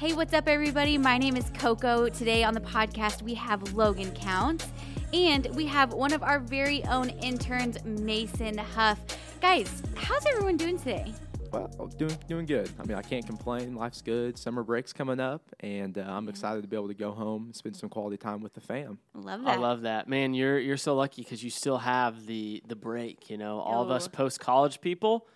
[0.00, 0.96] Hey, what's up, everybody?
[0.96, 2.08] My name is Coco.
[2.08, 4.66] Today on the podcast, we have Logan Counts,
[5.12, 8.98] and we have one of our very own interns, Mason Huff.
[9.42, 11.12] Guys, how's everyone doing today?
[11.52, 11.66] Well,
[11.98, 12.70] doing doing good.
[12.78, 13.74] I mean, I can't complain.
[13.74, 14.38] Life's good.
[14.38, 17.54] Summer break's coming up, and uh, I'm excited to be able to go home and
[17.54, 19.00] spend some quality time with the fam.
[19.14, 19.50] Love that.
[19.50, 20.32] I love that, man.
[20.32, 23.28] You're you're so lucky because you still have the the break.
[23.28, 24.10] You know, all of us Oh.
[24.10, 25.26] post college people,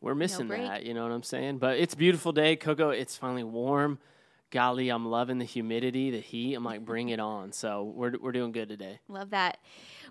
[0.00, 0.62] we're missing break.
[0.62, 0.84] that.
[0.84, 1.58] You know what I'm saying?
[1.58, 2.90] But it's a beautiful day, Coco.
[2.90, 3.98] It's finally warm.
[4.50, 6.54] Golly, I'm loving the humidity, the heat.
[6.54, 7.52] I'm like, bring it on.
[7.52, 8.98] So we're we're doing good today.
[9.08, 9.58] Love that.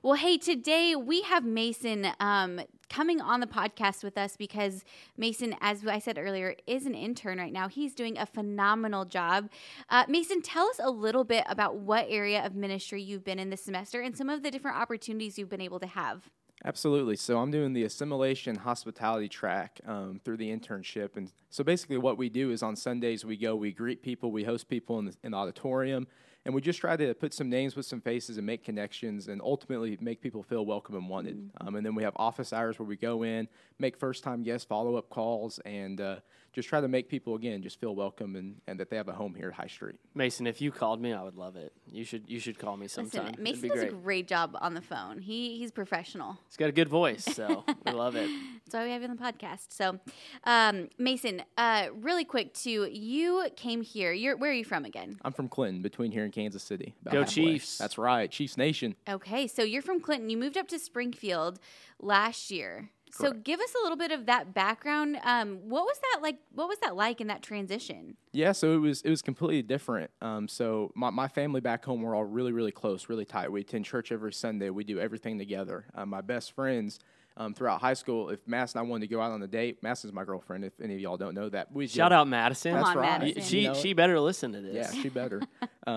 [0.02, 4.86] Well, hey, today we have Mason um, coming on the podcast with us because
[5.18, 7.68] Mason, as I said earlier, is an intern right now.
[7.68, 9.50] He's doing a phenomenal job.
[9.90, 13.50] Uh, Mason, tell us a little bit about what area of ministry you've been in
[13.50, 16.30] this semester and some of the different opportunities you've been able to have.
[16.66, 17.16] Absolutely.
[17.16, 22.18] So I'm doing the assimilation hospitality track um, through the internship, and so basically what
[22.18, 25.16] we do is on Sundays we go, we greet people, we host people in the,
[25.24, 26.06] in the auditorium,
[26.44, 29.42] and we just try to put some names with some faces and make connections, and
[29.42, 31.50] ultimately make people feel welcome and wanted.
[31.62, 33.48] Um, and then we have office hours where we go in,
[33.80, 36.18] make first time guest follow up calls, and uh,
[36.54, 39.14] just try to make people again just feel welcome and, and that they have a
[39.14, 39.96] home here at High Street.
[40.16, 41.74] Mason, if you called me, I would love it.
[41.92, 43.28] You should you should call me sometime.
[43.28, 43.90] Listen, Mason be does great.
[43.90, 45.20] a great job on the phone.
[45.20, 46.38] He he's professional.
[46.48, 48.30] He's got a good voice, so we love it.
[48.66, 49.68] That's why we have you on the podcast.
[49.70, 50.00] So,
[50.44, 52.88] um, Mason, uh, really quick too.
[52.92, 54.12] You came here.
[54.12, 55.18] You're where are you from again?
[55.24, 56.96] I'm from Clinton, between here and Kansas City.
[57.06, 57.34] Go halfway.
[57.34, 57.78] Chiefs.
[57.78, 58.96] That's right, Chiefs Nation.
[59.08, 60.30] Okay, so you're from Clinton.
[60.30, 61.60] You moved up to Springfield
[62.02, 62.90] last year.
[63.12, 65.18] So give us a little bit of that background.
[65.24, 66.38] Um, what was that like?
[66.54, 68.18] What was that like in that transition?
[68.32, 70.12] Yeah, so it was it was completely different.
[70.22, 73.52] Um, so my, my family back home we're all really really close, really tight.
[73.52, 74.70] We attend church every Sunday.
[74.70, 75.86] We do everything together.
[75.96, 77.00] Uh, my best friends
[77.38, 78.30] um, throughout high school.
[78.30, 80.66] If Mass and I wanted to go out on a date, Mass is my girlfriend.
[80.66, 82.74] If any of y'all don't know that, we Shout out Madison.
[82.74, 83.22] Come That's on, right.
[83.22, 83.44] Madison.
[83.44, 84.76] She You know she better listen to this.
[84.76, 85.42] Yeah, she better.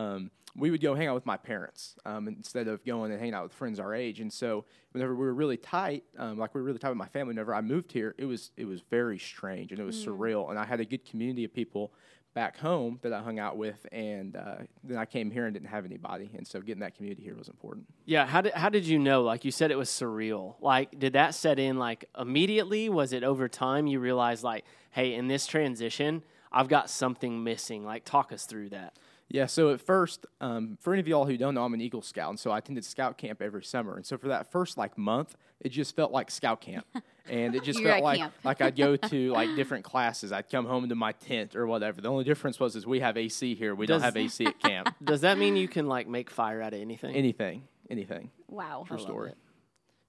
[0.56, 3.45] we would go hang out with my parents um, instead of going and hanging out
[3.45, 4.20] with friends our age.
[4.20, 7.09] And so, whenever we were really tight, um, like we were really tight with my
[7.09, 10.50] family, whenever I moved here, it was it was very strange and it was surreal.
[10.50, 11.93] And I had a good community of people
[12.34, 15.69] back home that I hung out with, and uh, then I came here and didn't
[15.69, 16.31] have anybody.
[16.34, 17.87] And so, getting that community here was important.
[18.04, 19.22] Yeah, how did how did you know?
[19.22, 20.56] Like you said, it was surreal.
[20.60, 22.91] Like, did that set in like immediately?
[22.91, 27.84] Was it over time you realized like, hey, in this transition, I've got something missing?
[27.84, 28.98] Like, talk us through that.
[29.32, 32.03] Yeah, so at first, um, for any of y'all who don't know, I'm an Eagle
[32.03, 33.97] Scout, and so I attended scout camp every summer.
[33.97, 36.84] And so for that first like month, it just felt like scout camp,
[37.31, 38.34] and it just You're felt like camp.
[38.44, 40.32] like I'd go to like different classes.
[40.32, 42.03] I'd come home to my tent or whatever.
[42.03, 43.75] The only difference was is we have AC here.
[43.75, 44.94] We Does- don't have AC at camp.
[45.03, 47.15] Does that mean you can like make fire out of anything?
[47.16, 48.31] anything, anything.
[48.48, 48.84] Wow.
[48.87, 49.31] True love story.
[49.31, 49.38] it.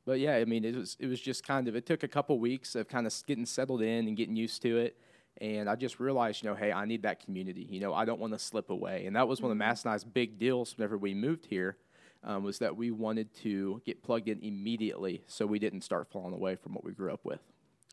[0.06, 2.38] But yeah, I mean, it was it was just kind of it took a couple
[2.40, 4.98] weeks of kind of getting settled in and getting used to it.
[5.42, 7.68] And I just realized, you know, hey, I need that community.
[7.70, 9.06] You know, I don't want to slip away.
[9.06, 11.78] And that was one of Mass and I's big deals whenever we moved here,
[12.24, 16.34] um, was that we wanted to get plugged in immediately, so we didn't start falling
[16.34, 17.42] away from what we grew up with.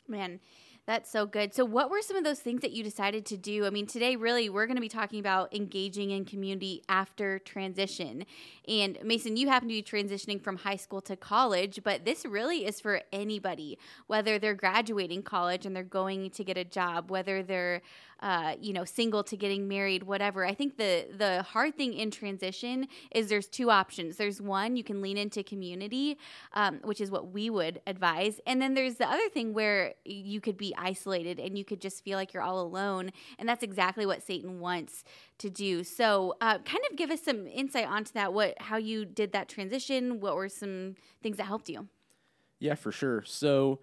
[0.06, 0.40] Man,
[0.86, 1.54] that's so good.
[1.54, 3.66] So, what were some of those things that you decided to do?
[3.66, 8.24] I mean, today, really, we're going to be talking about engaging in community after transition.
[8.66, 12.64] And Mason, you happen to be transitioning from high school to college, but this really
[12.64, 17.42] is for anybody, whether they're graduating college and they're going to get a job, whether
[17.42, 17.82] they're,
[18.20, 20.44] uh, you know, single to getting married, whatever.
[20.44, 24.16] I think the the hard thing in transition is there's two options.
[24.16, 26.19] There's one you can lean into community,
[26.53, 30.41] um, which is what we would advise, and then there's the other thing where you
[30.41, 34.06] could be isolated and you could just feel like you're all alone, and that's exactly
[34.06, 35.04] what Satan wants
[35.38, 35.82] to do.
[35.82, 38.32] So, uh, kind of give us some insight onto that.
[38.32, 40.20] What how you did that transition?
[40.20, 41.88] What were some things that helped you?
[42.58, 43.22] Yeah, for sure.
[43.25, 43.81] So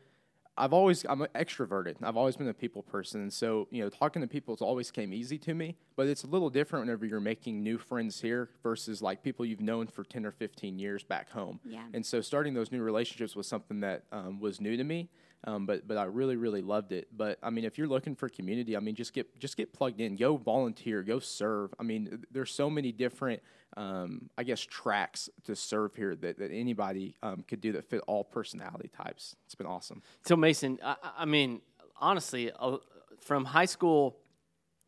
[0.57, 1.95] I've always I'm extroverted.
[2.01, 4.91] I've always been a people person, and so you know, talking to people has always
[4.91, 5.75] came easy to me.
[5.95, 9.61] But it's a little different whenever you're making new friends here versus like people you've
[9.61, 11.59] known for ten or fifteen years back home.
[11.63, 11.83] Yeah.
[11.93, 15.09] And so starting those new relationships was something that um, was new to me.
[15.43, 17.07] Um, but but I really really loved it.
[17.15, 20.01] But I mean, if you're looking for community, I mean, just get just get plugged
[20.01, 20.15] in.
[20.15, 21.03] Go volunteer.
[21.03, 21.73] Go serve.
[21.79, 23.41] I mean, there's so many different,
[23.75, 28.01] um, I guess, tracks to serve here that, that anybody um, could do that fit
[28.07, 29.35] all personality types.
[29.45, 30.01] It's been awesome.
[30.25, 31.61] So Mason, I, I mean,
[31.99, 32.77] honestly, uh,
[33.19, 34.17] from high school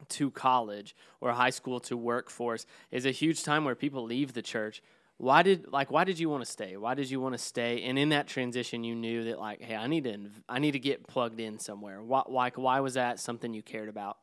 [0.08, 4.42] to college or high school to workforce is a huge time where people leave the
[4.42, 4.82] church.
[5.20, 6.78] Why did like why did you want to stay?
[6.78, 7.84] Why did you want to stay?
[7.84, 10.72] And in that transition, you knew that like, hey, I need to inv- I need
[10.72, 12.02] to get plugged in somewhere.
[12.02, 14.18] Why like why was that something you cared about?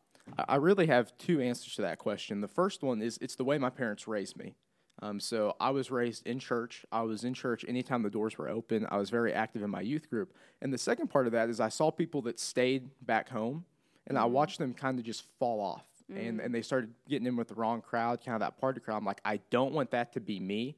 [0.49, 2.41] I really have two answers to that question.
[2.41, 4.55] The first one is it's the way my parents raised me.
[5.03, 6.87] Um, so I was raised in church.
[6.91, 8.87] I was in church anytime the doors were open.
[8.91, 10.33] I was very active in my youth group.
[10.63, 13.67] And the second part of that is I saw people that stayed back home,
[14.07, 15.85] and I watched them kind of just fall off.
[16.09, 18.97] and and they started getting in with the wrong crowd, kind of that party crowd.
[18.97, 20.77] I'm like, I don't want that to be me.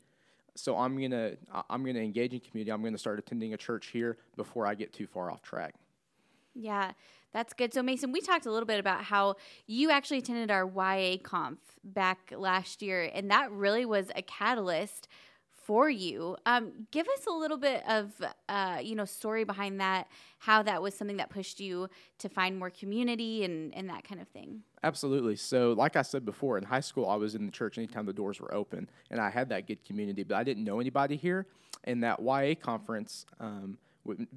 [0.55, 2.71] So I'm gonna I- I'm gonna engage in community.
[2.73, 5.75] I'm gonna start attending a church here before I get too far off track.
[6.55, 6.93] Yeah,
[7.33, 7.73] that's good.
[7.73, 9.37] So, Mason, we talked a little bit about how
[9.67, 15.09] you actually attended our YA conf back last year, and that really was a catalyst
[15.69, 16.35] for you.
[16.47, 18.11] Um, give us a little bit of,
[18.49, 22.59] uh, you know, story behind that, how that was something that pushed you to find
[22.59, 24.63] more community and, and that kind of thing.
[24.83, 25.37] Absolutely.
[25.37, 28.15] So, like I said before, in high school, I was in the church anytime the
[28.15, 31.47] doors were open, and I had that good community, but I didn't know anybody here.
[31.85, 33.77] And that YA conference, um,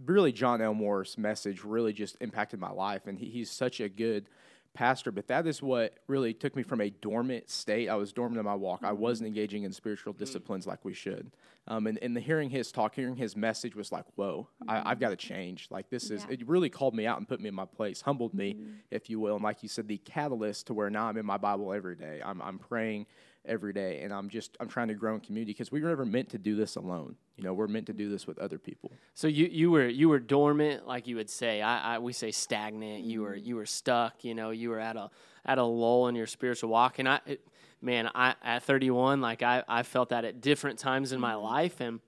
[0.06, 4.26] really, John Elmore's message really just impacted my life, and he, he's such a good
[4.74, 5.12] pastor.
[5.12, 7.90] But that is what really took me from a dormant state.
[7.90, 8.82] I was dormant in my walk.
[8.84, 9.02] I mm-hmm.
[9.02, 10.20] wasn't engaging in spiritual mm-hmm.
[10.20, 11.32] disciplines like we should.
[11.68, 14.88] Um, and, and the hearing his talk, hearing his message was like, whoa, I, mm-hmm.
[14.88, 15.68] I've got to change.
[15.70, 16.36] Like this is, Yeah.
[16.36, 18.58] it really called me out and put me in my place, humbled me,
[18.90, 19.36] if you will.
[19.36, 22.22] And like you said, the catalyst to where now I'm in my Bible every day.
[22.24, 23.06] I'm, I'm praying
[23.46, 26.06] every day, and I'm just I'm trying to grow in community because we were never
[26.06, 27.16] meant to do this alone.
[27.38, 28.92] You know, we're meant to do this with other people.
[29.14, 31.62] So you, you were you were dormant, like you would say.
[31.62, 33.04] I, I we say stagnant.
[33.04, 33.46] You were mm-hmm.
[33.46, 34.24] you were stuck.
[34.24, 35.10] You know, you were at a
[35.46, 37.00] at a lull in your spiritual walk.
[37.00, 37.48] And I, it,
[37.82, 41.44] man, I at 31, like I I felt that at different times in my mm-hmm.
[41.44, 42.00] life, and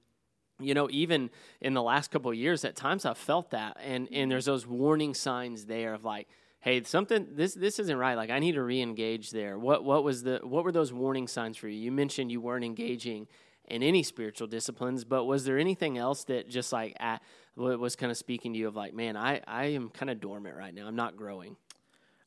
[0.60, 1.30] you know, even
[1.62, 4.68] in the last couple of years, at times I've felt that, and and there's those
[4.68, 6.28] warning signs there of like,
[6.64, 8.16] hey, something this this isn't right.
[8.16, 9.60] Like I need to re-engage there.
[9.60, 11.78] What what was the what were those warning signs for you?
[11.78, 13.28] You mentioned you weren't engaging
[13.66, 17.22] in any spiritual disciplines, but was there anything else that just like at,
[17.56, 20.22] wa- was kind of speaking to you of like, man, I I am kind of
[20.22, 20.88] dormant right now.
[20.88, 21.58] I'm not growing.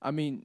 [0.03, 0.44] I mean,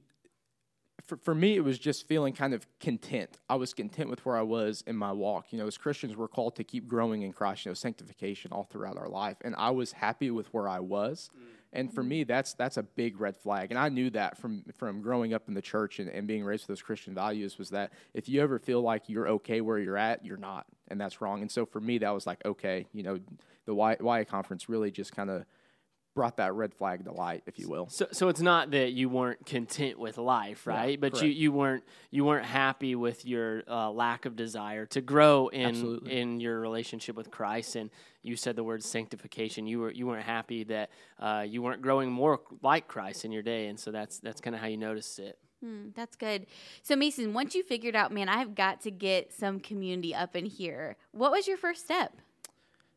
[1.02, 3.38] for, for me, it was just feeling kind of content.
[3.50, 5.52] I was content with where I was in my walk.
[5.52, 8.64] You know, as Christians, we're called to keep growing in Christ, you know, sanctification all
[8.64, 9.36] throughout our life.
[9.42, 11.30] And I was happy with where I was.
[11.36, 11.42] Mm.
[11.72, 13.70] And for me, that's that's a big red flag.
[13.70, 16.64] And I knew that from from growing up in the church and, and being raised
[16.64, 19.96] with those Christian values was that if you ever feel like you're okay where you're
[19.96, 20.66] at, you're not.
[20.88, 21.40] And that's wrong.
[21.40, 23.18] And so for me, that was like, okay, you know,
[23.64, 25.46] the Y, YA conference really just kind of
[26.14, 27.88] brought that red flag to light, if you will.
[27.88, 31.00] So, so it's not that you weren't content with life, right?
[31.00, 31.36] but you, correct.
[31.36, 36.20] you weren't you weren't happy with your uh, lack of desire to grow in Absolutely.
[36.20, 37.76] in your relationship with Christ.
[37.76, 37.90] And
[38.22, 39.66] you said the word sanctification.
[39.66, 43.42] You were you weren't happy that uh, you weren't growing more like Christ in your
[43.42, 45.38] day, and so that's that's kind of how you noticed it.
[45.62, 46.46] Hmm, that's good.
[46.82, 50.44] So, Mason, once you figured out, man, I've got to get some community up in
[50.44, 52.20] here, what was your first step?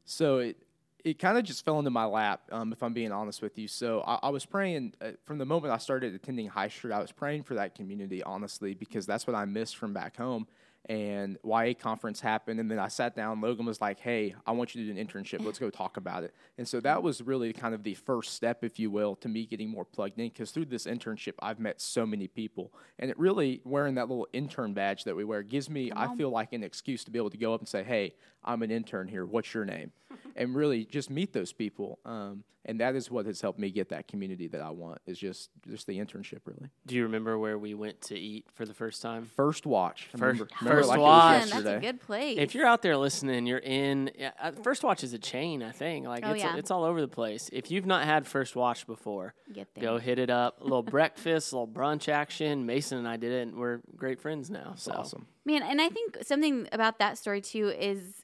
[0.05, 0.57] So it
[1.05, 3.67] it kind of just fell into my lap, um, if I'm being honest with you.
[3.67, 6.91] So I, I was praying uh, from the moment I started attending High Street.
[6.91, 10.47] I was praying for that community, honestly, because that's what I missed from back home.
[10.87, 13.41] And YA conference happened, and then I sat down.
[13.41, 15.43] Logan was like, "Hey, I want you to do an internship.
[15.43, 18.63] Let's go talk about it." And so that was really kind of the first step,
[18.63, 20.27] if you will, to me getting more plugged in.
[20.29, 24.27] Because through this internship, I've met so many people, and it really wearing that little
[24.31, 27.31] intern badge that we wear gives me, I feel like, an excuse to be able
[27.31, 28.13] to go up and say, "Hey,
[28.45, 29.25] I'm an intern here.
[29.25, 29.91] What's your name?"
[30.35, 31.99] and really just meet those people.
[32.05, 34.99] Um, and that is what has helped me get that community that I want.
[35.05, 36.69] Is just just the internship, really.
[36.87, 39.29] Do you remember where we went to eat for the first time?
[39.35, 40.07] First watch.
[40.07, 41.39] First- remember, remember first like watch.
[41.51, 42.37] Man, that's a good place.
[42.39, 44.09] If you're out there listening, you're in.
[44.41, 46.07] uh, First Watch is a chain, I think.
[46.07, 46.55] Like Oh, it's yeah.
[46.57, 47.51] it's all over the place.
[47.53, 49.83] If you've not had First Watch before, Get there.
[49.83, 50.59] go hit it up.
[50.61, 52.65] A little breakfast, a little brunch action.
[52.65, 54.73] Mason and I did it, and we're great friends now.
[54.75, 55.27] So awesome.
[55.45, 58.23] Man, and I think something about that story too is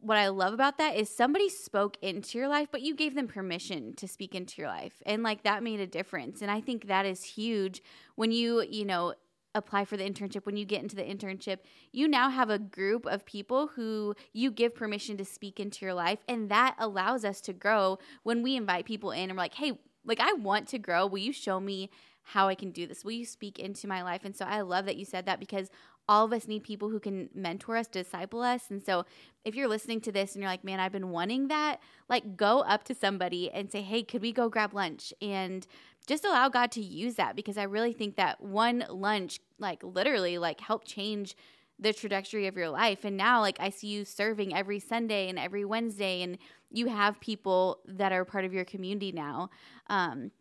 [0.00, 3.28] what I love about that is somebody spoke into your life, but you gave them
[3.28, 5.02] permission to speak into your life.
[5.06, 6.42] And like that made a difference.
[6.42, 7.82] And I think that is huge
[8.14, 9.14] when you, you know,
[9.54, 11.58] apply for the internship, when you get into the internship,
[11.92, 15.94] you now have a group of people who you give permission to speak into your
[15.94, 16.20] life.
[16.28, 19.78] And that allows us to grow when we invite people in and we're like, hey,
[20.04, 21.06] like I want to grow.
[21.06, 21.90] Will you show me
[22.22, 23.04] how I can do this?
[23.04, 24.24] Will you speak into my life?
[24.24, 25.70] And so I love that you said that because
[26.10, 28.64] all of us need people who can mentor us, disciple us.
[28.68, 29.06] And so
[29.44, 32.60] if you're listening to this and you're like, man, I've been wanting that, like go
[32.62, 35.14] up to somebody and say, hey, could we go grab lunch?
[35.22, 35.64] And
[36.08, 40.36] just allow God to use that because I really think that one lunch, like literally,
[40.36, 41.36] like helped change
[41.78, 43.04] the trajectory of your life.
[43.04, 46.38] And now, like, I see you serving every Sunday and every Wednesday, and
[46.70, 49.48] you have people that are part of your community now.
[49.88, 50.32] Um,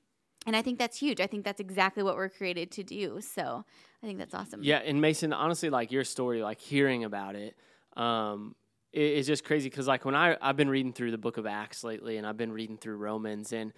[0.49, 1.19] and I think that's huge.
[1.21, 3.21] I think that's exactly what we're created to do.
[3.21, 3.63] So
[4.01, 4.61] I think that's awesome.
[4.63, 7.55] yeah, and Mason, honestly, like your story, like hearing about it,
[7.95, 8.55] um,
[8.95, 11.45] i- is just crazy because like when I I've been reading through the Book of
[11.45, 13.73] Acts lately, and I've been reading through Romans, and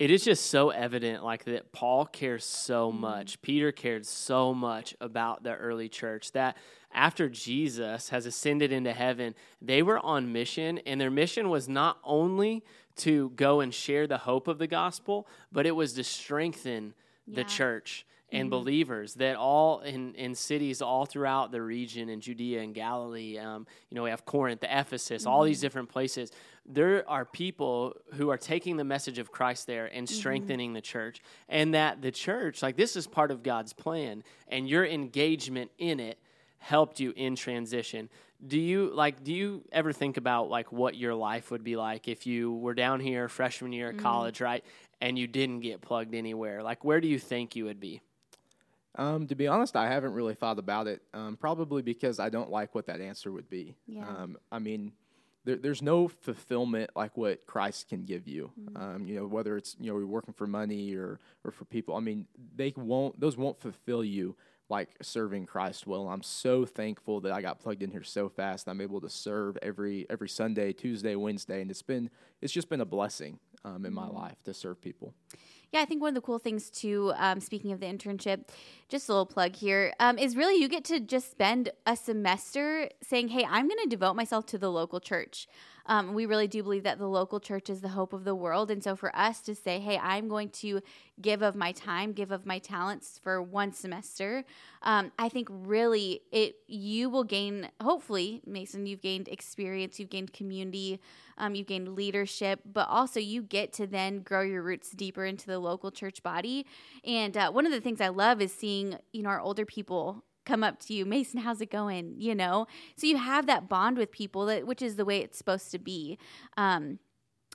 [0.00, 4.96] it is just so evident like that Paul cares so much, Peter cared so much
[5.00, 6.56] about the early church that
[6.92, 11.98] after Jesus has ascended into heaven, they were on mission, and their mission was not
[12.02, 12.64] only
[12.96, 16.94] to go and share the hope of the gospel, but it was to strengthen
[17.26, 18.50] the church and mm-hmm.
[18.50, 23.66] believers that all in, in cities all throughout the region in Judea and Galilee, um,
[23.90, 25.66] you know, we have Corinth, Ephesus, all these mm-hmm.
[25.66, 26.32] different places.
[26.66, 30.14] There are people who are taking the message of Christ there and mm-hmm.
[30.14, 31.22] strengthening the church.
[31.48, 36.00] And that the church, like this is part of God's plan, and your engagement in
[36.00, 36.18] it
[36.58, 38.08] helped you in transition.
[38.46, 42.08] Do you like do you ever think about like what your life would be like
[42.08, 44.64] if you were down here freshman year of college, right?
[45.00, 46.62] And you didn't get plugged anywhere.
[46.62, 48.00] Like where do you think you would be?
[48.96, 51.02] Um, to be honest, I haven't really thought about it.
[51.12, 53.74] Um, probably because I don't like what that answer would be.
[53.88, 54.06] Yeah.
[54.06, 54.92] Um, I mean,
[55.44, 58.52] there, there's no fulfillment like what Christ can give you.
[58.76, 61.96] Um, you know, whether it's you know you're working for money or or for people.
[61.96, 64.36] I mean, they won't; those won't fulfill you
[64.68, 66.08] like serving Christ well.
[66.08, 68.68] I'm so thankful that I got plugged in here so fast.
[68.68, 72.80] I'm able to serve every every Sunday, Tuesday, Wednesday, and it's been it's just been
[72.80, 75.14] a blessing um, in my life to serve people.
[75.74, 78.44] Yeah, I think one of the cool things too, um, speaking of the internship,
[78.88, 82.88] just a little plug here, um, is really you get to just spend a semester
[83.02, 85.48] saying, hey, I'm going to devote myself to the local church.
[85.86, 88.70] Um, we really do believe that the local church is the hope of the world.
[88.70, 90.80] And so for us to say, hey, I'm going to
[91.20, 94.44] give of my time, give of my talents for one semester,
[94.82, 100.32] um, I think really it you will gain, hopefully, Mason, you've gained experience, you've gained
[100.32, 101.00] community,
[101.38, 105.46] um, you've gained leadership, but also you get to then grow your roots deeper into
[105.46, 106.66] the local church body.
[107.04, 110.24] And uh, one of the things I love is seeing, you know, our older people
[110.44, 112.14] come up to you, Mason, how's it going?
[112.18, 115.38] You know, so you have that bond with people that, which is the way it's
[115.38, 116.18] supposed to be.
[116.56, 116.98] Um,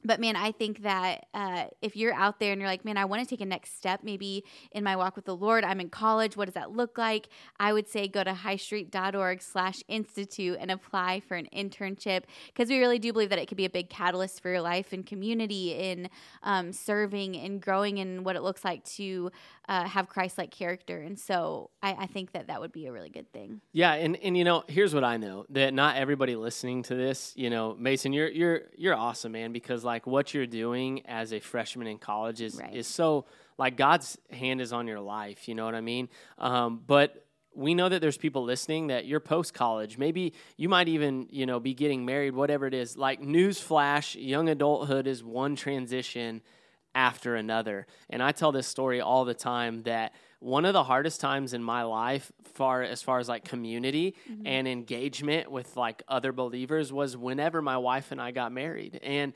[0.04, 3.06] but man, I think that uh, if you're out there and you're like, man, I
[3.06, 5.90] want to take a next step, maybe in my walk with the Lord, I'm in
[5.90, 6.38] college.
[6.38, 7.30] What does that look like?
[7.60, 12.80] I would say go to highstreet.org slash institute and apply for an internship because we
[12.80, 15.74] really do believe that it could be a big catalyst for your life and community
[15.74, 16.10] in
[16.44, 19.32] um, serving and growing in what it looks like to
[19.68, 21.00] uh, have Christ-like character.
[21.02, 23.62] And so I, I think that that would be a really good thing.
[23.72, 27.34] Yeah, and, and you know, here's what I know that not everybody listening to this,
[27.36, 31.40] you know, Mason, you're you're you're awesome, man, because like what you're doing as a
[31.40, 32.76] freshman in college is Right.
[32.76, 33.26] is so
[33.58, 35.48] like God's hand is on your life.
[35.48, 36.08] You know what I mean?
[36.38, 39.98] Um, but we know that there's people listening that you're post college.
[39.98, 42.96] Maybe you might even, you know, be getting married, whatever it is.
[42.96, 46.42] Like newsflash, young adulthood is one transition
[46.96, 47.86] after another.
[48.10, 51.62] And I tell this story all the time that one of the hardest times in
[51.64, 54.16] my life far as far as like community
[54.46, 59.00] and engagement with like other believers was whenever my wife and I got married.
[59.04, 59.34] And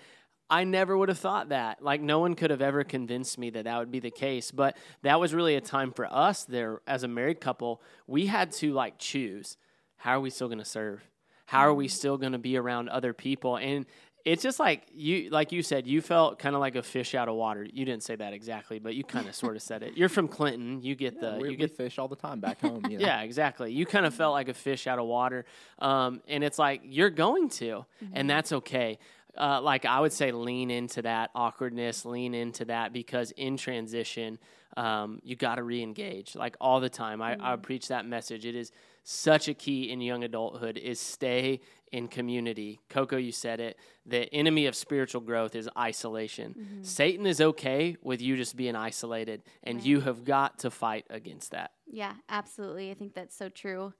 [0.53, 1.81] I never would have thought that.
[1.83, 4.51] Like, no one could have ever convinced me that that would be the case.
[4.51, 7.81] But that was really a time for us there as a married couple.
[8.05, 9.57] We had to like choose
[9.95, 11.01] how are we still going to serve?
[11.47, 13.57] How are we still going to be around other people?
[13.57, 13.87] And
[14.25, 17.27] it's just like you, like you said, you felt kind of like a fish out
[17.27, 17.63] of water.
[17.63, 19.97] You didn't say that exactly, but you kind of sort of said it.
[19.97, 20.83] You're from Clinton.
[20.83, 22.85] You get the we, you we get fish all the time back home.
[22.89, 23.05] You know?
[23.05, 23.73] yeah, exactly.
[23.73, 25.45] You kind of felt like a fish out of water.
[25.79, 28.99] Um, and it's like, you're going to, and that's okay.
[29.37, 34.37] Uh, like, I would say lean into that awkwardness, lean into that because in transition,
[34.77, 37.21] um, you got to re engage like all the time.
[37.21, 38.45] I, I preach that message.
[38.45, 38.71] It is
[39.03, 41.61] such a key in young adulthood is stay
[41.91, 42.79] in community.
[42.89, 43.77] Coco, you said it.
[44.05, 46.79] The enemy of spiritual growth is isolation.
[46.81, 51.51] Satan is okay with you just being isolated, and you have got to fight against
[51.51, 51.71] that.
[51.85, 52.89] Yeah, absolutely.
[52.89, 53.93] I think that's so true.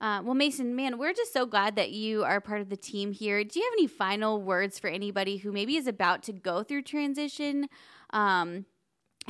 [0.00, 3.12] Uh, well, Mason, man, we're just so glad that you are part of the team
[3.12, 3.44] here.
[3.44, 6.82] Do you have any final words for anybody who maybe is about to go through
[6.82, 7.68] transition?
[8.14, 8.64] Um,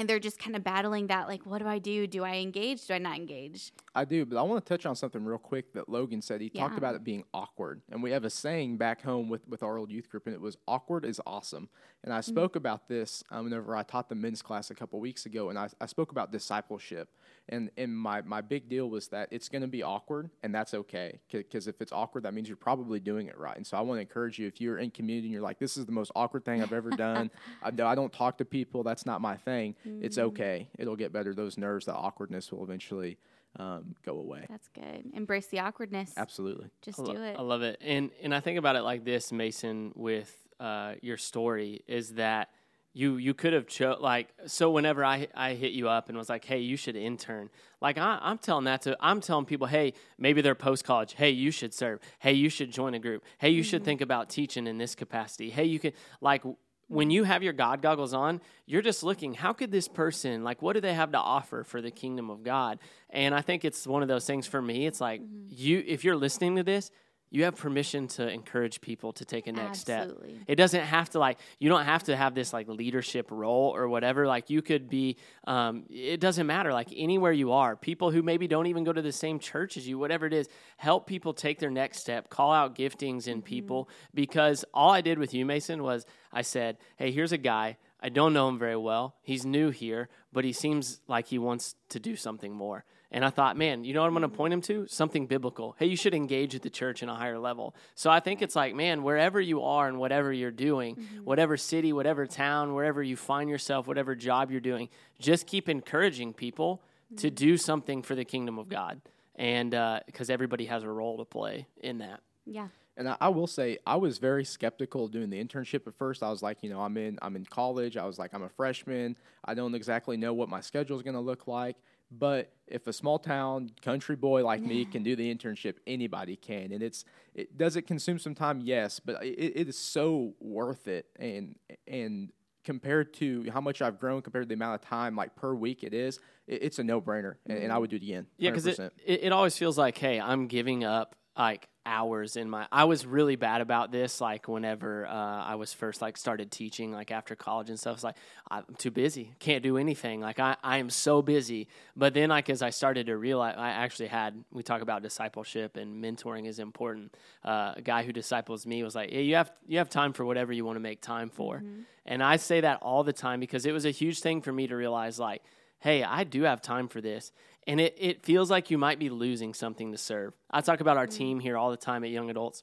[0.01, 2.07] and they're just kind of battling that, like, what do I do?
[2.07, 2.87] Do I engage?
[2.87, 3.71] Do I not engage?
[3.95, 6.41] I do, but I want to touch on something real quick that Logan said.
[6.41, 7.83] He talked about it being awkward.
[7.93, 10.41] And we have a saying back home with, with our old youth group, and it
[10.41, 11.69] was awkward is awesome.
[12.03, 15.27] And I spoke about this um, whenever I taught the men's class a couple weeks
[15.27, 17.11] ago, and I, I spoke about discipleship.
[17.51, 20.73] And, and my, my big deal was that it's going to be awkward, and that's
[20.73, 21.19] okay.
[21.31, 23.57] Because if it's awkward, that means you're probably doing it right.
[23.57, 25.77] And so I want to encourage you if you're in community and you're like, this
[25.77, 27.31] is the most awkward thing I've ever done,
[27.63, 30.69] I, I don't talk to people, that's not my thing, it's okay.
[30.79, 31.35] It'll get better.
[31.35, 33.19] Those nerves, the awkwardness will eventually
[33.57, 34.47] um, go away.
[34.49, 35.11] That's good.
[35.13, 36.13] Embrace the awkwardness.
[36.17, 36.69] Absolutely.
[36.83, 37.37] Just lo- do it.
[37.39, 37.79] I love it.
[37.81, 42.51] And and I think about it like this, Mason, with uh, your story is that
[42.93, 46.29] you you could have cho- like so whenever I I hit you up and was
[46.29, 47.51] like, hey, you should intern.
[47.81, 51.15] Like I, I'm telling that to I'm telling people, hey, maybe they're post college.
[51.15, 52.01] Hey, you should serve.
[52.19, 53.25] Hey, you should join a group.
[53.39, 55.51] Hey, you should think about teaching in this capacity.
[55.51, 56.43] Hey, you can like
[56.91, 60.61] when you have your God goggles on, you're just looking, how could this person, like,
[60.61, 62.81] what do they have to offer for the kingdom of God?
[63.09, 64.89] And I think it's one of those things for me.
[64.89, 65.47] It's like, mm-hmm.
[65.49, 66.91] you, if you're listening to this,
[67.31, 70.35] you have permission to encourage people to take a next Absolutely.
[70.35, 70.45] step.
[70.49, 73.89] It doesn't have to like you don't have to have this like leadership role or
[73.89, 74.27] whatever.
[74.27, 75.17] Like you could be.
[75.47, 76.73] Um, it doesn't matter.
[76.73, 79.87] Like anywhere you are, people who maybe don't even go to the same church as
[79.87, 82.31] you, whatever it is, help people take their next step.
[82.31, 86.79] Call out giftings in people because all I did with you, Mason, was I said,
[86.97, 89.17] "Hey, here's a guy." I don't know him very well.
[89.23, 92.85] He's new here, but he seems like he wants to do something more.
[93.13, 94.87] And I thought, man, you know what I'm going to point him to?
[94.87, 95.75] Something biblical.
[95.79, 97.75] Hey, you should engage at the church in a higher level.
[97.97, 101.25] So I think it's like, man, wherever you are and whatever you're doing, mm-hmm.
[101.25, 104.89] whatever city, whatever town, wherever you find yourself, whatever job you're doing,
[105.19, 106.83] just keep encouraging people
[107.17, 107.35] to mm-hmm.
[107.35, 109.01] do something for the kingdom of God.
[109.35, 112.21] And uh, because everybody has a role to play in that.
[112.47, 112.69] Yeah.
[112.97, 116.23] And I, I will say, I was very skeptical doing the internship at first.
[116.23, 117.97] I was like, you know, I'm in, I'm in college.
[117.97, 119.17] I was like, I'm a freshman.
[119.45, 121.77] I don't exactly know what my schedule is going to look like.
[122.11, 126.73] But if a small town country boy like me can do the internship, anybody can.
[126.73, 128.61] And it's, it does it consume some time?
[128.61, 131.07] Yes, but it, it is so worth it.
[131.17, 132.33] And and
[132.65, 135.83] compared to how much I've grown, compared to the amount of time like per week
[135.83, 137.37] it is, it, it's a no brainer.
[137.47, 137.81] And, and I mm-hmm.
[137.81, 138.27] would do it again.
[138.39, 142.49] Yeah, because it, it, it always feels like, hey, I'm giving up like hours in
[142.49, 142.67] my.
[142.71, 145.13] I was really bad about this, like whenever uh,
[145.45, 147.95] I was first like started teaching, like after college and stuff.
[147.95, 148.17] It's like
[148.51, 150.21] I'm too busy, can't do anything.
[150.21, 151.69] Like I, I am so busy.
[151.97, 154.45] But then, like as I started to realize, I actually had.
[154.53, 157.15] We talk about discipleship and mentoring is important.
[157.45, 160.25] Uh, a guy who disciples me was like, yeah, you have you have time for
[160.25, 161.63] whatever you want to make time for,
[162.07, 164.67] and I say that all the time because it was a huge thing for me
[164.67, 165.43] to realize, like
[165.81, 167.33] hey, I do have time for this.
[167.67, 170.35] And it, it feels like you might be losing something to serve.
[170.51, 172.63] I talk about our team here all the time at Young Adults.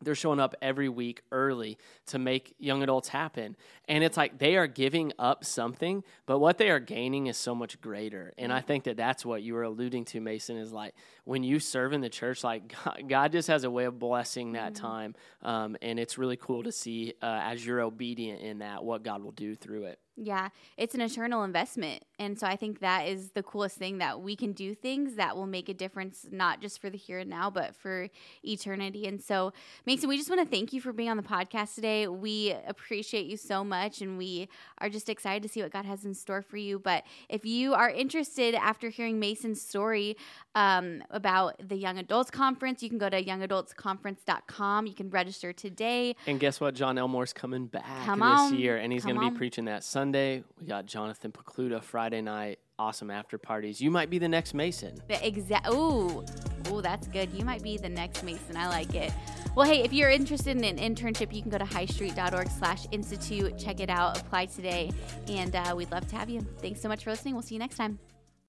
[0.00, 3.56] They're showing up every week early to make young adults happen.
[3.88, 7.52] And it's like they are giving up something, but what they are gaining is so
[7.52, 8.32] much greater.
[8.38, 10.94] And I think that that's what you were alluding to, Mason, is like
[11.24, 14.52] when you serve in the church, like God, God just has a way of blessing
[14.52, 15.16] that time.
[15.42, 19.24] Um, and it's really cool to see uh, as you're obedient in that, what God
[19.24, 19.98] will do through it.
[20.20, 22.04] Yeah, it's an eternal investment.
[22.18, 25.36] And so I think that is the coolest thing that we can do things that
[25.36, 28.08] will make a difference, not just for the here and now, but for
[28.42, 29.06] eternity.
[29.06, 29.52] And so,
[29.86, 32.08] Mason, we just want to thank you for being on the podcast today.
[32.08, 36.04] We appreciate you so much, and we are just excited to see what God has
[36.04, 36.80] in store for you.
[36.80, 40.16] But if you are interested after hearing Mason's story
[40.56, 44.88] um, about the Young Adults Conference, you can go to youngadultsconference.com.
[44.88, 46.16] You can register today.
[46.26, 46.74] And guess what?
[46.74, 48.58] John Elmore's coming back Come this on.
[48.58, 50.07] year, and he's going to be preaching that Sunday.
[50.12, 52.58] We got Jonathan Pokluda Friday night.
[52.78, 53.80] Awesome after parties.
[53.80, 54.96] You might be the next Mason.
[55.08, 55.68] The exact.
[55.68, 56.24] Ooh,
[56.70, 57.32] ooh, that's good.
[57.32, 58.56] You might be the next Mason.
[58.56, 59.12] I like it.
[59.56, 63.58] Well, hey, if you're interested in an internship, you can go to highstreet.org slash institute.
[63.58, 64.20] Check it out.
[64.20, 64.92] Apply today,
[65.26, 66.40] and uh, we'd love to have you.
[66.58, 67.34] Thanks so much for listening.
[67.34, 67.98] We'll see you next time.